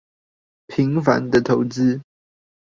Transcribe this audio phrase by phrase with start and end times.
[0.65, 2.01] 平凡的投資